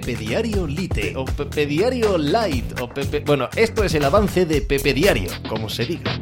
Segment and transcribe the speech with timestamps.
[0.00, 3.20] Pepe Diario Lite o Pepe Diario Light o Pepe...
[3.20, 6.18] Bueno, esto es el avance de Pepe Diario, como se diga.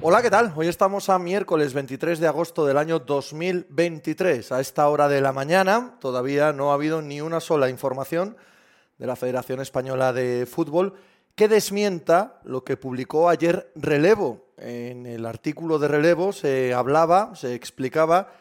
[0.00, 0.52] Hola, ¿qué tal?
[0.54, 4.52] Hoy estamos a miércoles 23 de agosto del año 2023.
[4.52, 8.36] A esta hora de la mañana todavía no ha habido ni una sola información
[8.96, 10.94] de la Federación Española de Fútbol
[11.34, 14.46] que desmienta lo que publicó ayer Relevo.
[14.56, 18.32] En el artículo de Relevo se hablaba, se explicaba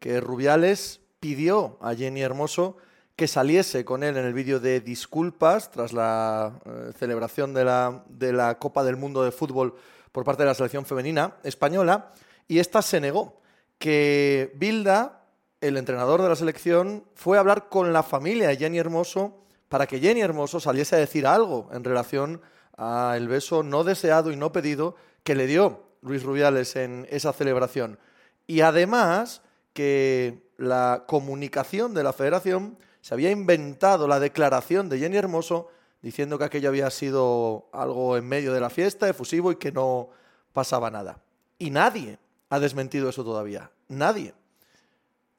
[0.00, 2.78] que Rubiales pidió a Jenny Hermoso
[3.18, 8.04] que saliese con él en el vídeo de disculpas tras la eh, celebración de la,
[8.08, 9.74] de la Copa del Mundo de Fútbol
[10.12, 12.12] por parte de la selección femenina española,
[12.46, 13.40] y esta se negó.
[13.80, 15.24] Que Bilda,
[15.60, 19.88] el entrenador de la selección, fue a hablar con la familia de Jenny Hermoso para
[19.88, 22.40] que Jenny Hermoso saliese a decir algo en relación
[22.76, 24.94] al beso no deseado y no pedido
[25.24, 27.98] que le dio Luis Rubiales en esa celebración.
[28.46, 35.16] Y además que la comunicación de la federación se había inventado la declaración de Jenny
[35.16, 35.68] Hermoso
[36.02, 40.10] diciendo que aquello había sido algo en medio de la fiesta, efusivo y que no
[40.52, 41.18] pasaba nada.
[41.58, 42.18] Y nadie
[42.50, 43.70] ha desmentido eso todavía.
[43.88, 44.34] Nadie.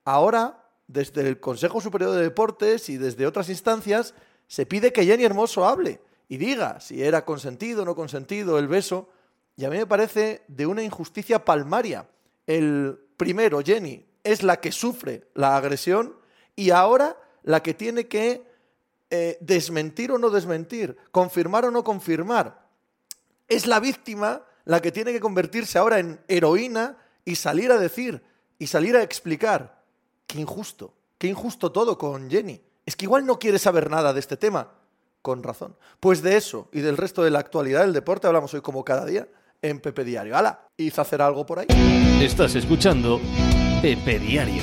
[0.03, 4.15] Ahora, desde el Consejo Superior de Deportes y desde otras instancias,
[4.47, 8.67] se pide que Jenny Hermoso hable y diga si era consentido o no consentido el
[8.67, 9.09] beso.
[9.55, 12.09] Y a mí me parece de una injusticia palmaria.
[12.47, 16.15] El primero, Jenny, es la que sufre la agresión
[16.55, 17.15] y ahora
[17.49, 18.43] la que tiene que
[19.09, 22.67] eh, desmentir o no desmentir, confirmar o no confirmar.
[23.47, 28.21] Es la víctima la que tiene que convertirse ahora en heroína y salir a decir
[28.59, 29.81] y salir a explicar.
[30.27, 32.61] Qué injusto, qué injusto todo con Jenny.
[32.85, 34.73] Es que igual no quiere saber nada de este tema.
[35.23, 35.75] Con razón.
[35.99, 39.07] Pues de eso y del resto de la actualidad del deporte hablamos hoy como cada
[39.07, 39.27] día
[39.63, 40.37] en Pepe Diario.
[40.37, 40.67] ¡Hala!
[40.77, 41.65] ¿Hizo hacer algo por ahí?
[42.21, 43.19] Estás escuchando
[43.81, 44.61] Pepe Diario.